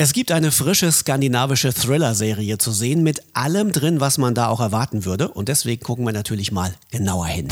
[0.00, 4.60] Es gibt eine frische skandinavische Thriller-Serie zu sehen mit allem drin, was man da auch
[4.60, 5.26] erwarten würde.
[5.26, 7.48] Und deswegen gucken wir natürlich mal genauer hin.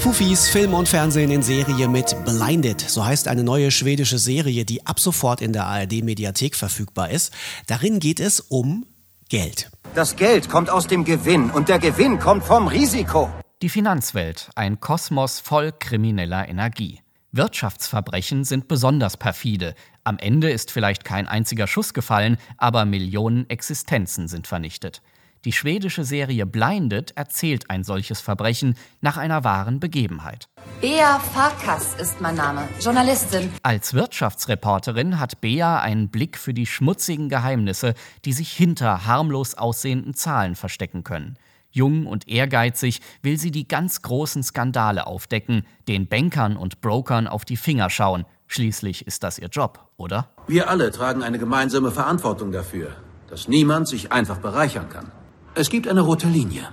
[0.00, 2.80] Fufis Film und Fernsehen in Serie mit Blinded.
[2.80, 7.32] So heißt eine neue schwedische Serie, die ab sofort in der ARD-Mediathek verfügbar ist.
[7.68, 8.84] Darin geht es um
[9.28, 9.70] Geld.
[9.94, 13.30] Das Geld kommt aus dem Gewinn und der Gewinn kommt vom Risiko.
[13.62, 17.01] Die Finanzwelt, ein Kosmos voll krimineller Energie.
[17.32, 19.74] Wirtschaftsverbrechen sind besonders perfide.
[20.04, 25.00] Am Ende ist vielleicht kein einziger Schuss gefallen, aber Millionen Existenzen sind vernichtet.
[25.44, 30.46] Die schwedische Serie Blinded erzählt ein solches Verbrechen nach einer wahren Begebenheit.
[30.80, 33.50] Bea Farkas ist mein Name, Journalistin.
[33.64, 40.14] Als Wirtschaftsreporterin hat Bea einen Blick für die schmutzigen Geheimnisse, die sich hinter harmlos aussehenden
[40.14, 41.36] Zahlen verstecken können.
[41.72, 47.44] Jung und ehrgeizig will sie die ganz großen Skandale aufdecken, den Bankern und Brokern auf
[47.44, 48.26] die Finger schauen.
[48.46, 50.28] Schließlich ist das ihr Job, oder?
[50.46, 52.94] Wir alle tragen eine gemeinsame Verantwortung dafür,
[53.28, 55.10] dass niemand sich einfach bereichern kann.
[55.54, 56.68] Es gibt eine rote Linie.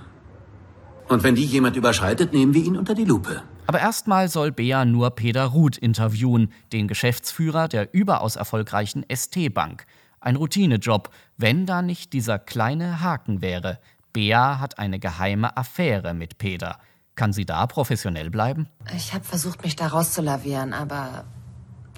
[1.08, 3.42] Und wenn die jemand überschreitet, nehmen wir ihn unter die Lupe.
[3.66, 9.84] Aber erstmal soll Bea nur Peter Ruth interviewen, den Geschäftsführer der überaus erfolgreichen ST-Bank.
[10.20, 13.80] Ein Routinejob, wenn da nicht dieser kleine Haken wäre.
[14.12, 16.78] Bea hat eine geheime Affäre mit Peter.
[17.16, 18.68] Kann sie da professionell bleiben?
[18.96, 21.24] Ich habe versucht, mich da rauszulavieren, aber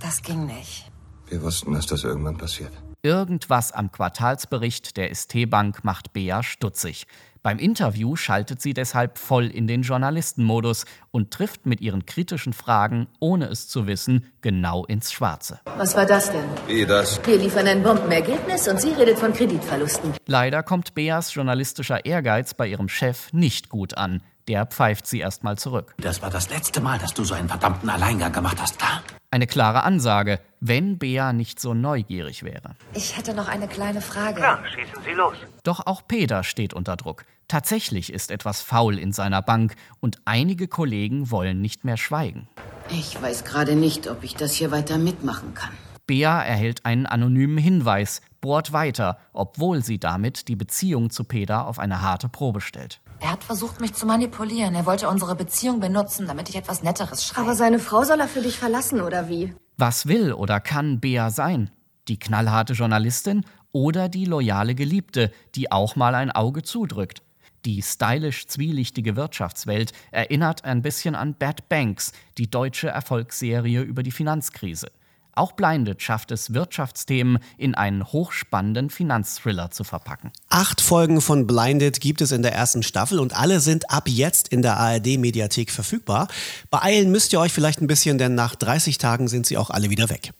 [0.00, 0.90] das ging nicht.
[1.28, 2.72] Wir wussten, dass das irgendwann passiert.
[3.04, 7.08] Irgendwas am Quartalsbericht der ST-Bank macht Bea stutzig.
[7.42, 13.08] Beim Interview schaltet sie deshalb voll in den Journalistenmodus und trifft mit ihren kritischen Fragen,
[13.18, 15.58] ohne es zu wissen, genau ins Schwarze.
[15.76, 16.44] Was war das denn?
[16.68, 17.20] Wie das?
[17.26, 20.12] Wir liefern ein Bombenergebnis und sie redet von Kreditverlusten.
[20.26, 24.22] Leider kommt Beas journalistischer Ehrgeiz bei ihrem Chef nicht gut an.
[24.46, 25.96] Der pfeift sie erstmal zurück.
[25.98, 29.02] Das war das letzte Mal, dass du so einen verdammten Alleingang gemacht hast, klar?
[29.32, 32.76] Eine klare Ansage, wenn Bea nicht so neugierig wäre.
[32.94, 34.36] Ich hätte noch eine kleine Frage.
[34.36, 35.34] Klar, schießen Sie los.
[35.64, 37.24] Doch auch Peter steht unter Druck.
[37.48, 42.48] Tatsächlich ist etwas faul in seiner Bank und einige Kollegen wollen nicht mehr schweigen.
[42.88, 45.72] Ich weiß gerade nicht, ob ich das hier weiter mitmachen kann.
[46.06, 51.80] Bea erhält einen anonymen Hinweis, bohrt weiter, obwohl sie damit die Beziehung zu Peter auf
[51.80, 53.00] eine harte Probe stellt.
[53.18, 54.74] Er hat versucht, mich zu manipulieren.
[54.74, 57.46] Er wollte unsere Beziehung benutzen, damit ich etwas Netteres schreibe.
[57.46, 59.54] Aber seine Frau soll er für dich verlassen, oder wie?
[59.76, 61.70] Was will oder kann Bea sein?
[62.08, 67.22] Die knallharte Journalistin oder die loyale Geliebte, die auch mal ein Auge zudrückt?
[67.64, 74.10] Die stylisch zwielichtige Wirtschaftswelt erinnert ein bisschen an Bad Banks, die deutsche Erfolgsserie über die
[74.10, 74.88] Finanzkrise.
[75.34, 80.30] Auch Blinded schafft es, Wirtschaftsthemen in einen hochspannenden Finanzthriller zu verpacken.
[80.48, 84.48] Acht Folgen von Blinded gibt es in der ersten Staffel und alle sind ab jetzt
[84.48, 86.28] in der ARD-Mediathek verfügbar.
[86.70, 89.88] Beeilen müsst ihr euch vielleicht ein bisschen, denn nach 30 Tagen sind sie auch alle
[89.88, 90.32] wieder weg.